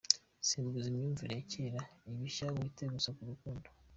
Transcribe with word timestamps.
Simbuza 0.47 0.87
imyumvire 0.89 1.33
ya 1.37 1.45
kera 1.51 1.81
ibishya 2.09 2.47
wite 2.55 2.83
gusa 2.93 3.09
ku 3.15 3.23
rukundo. 3.29 3.67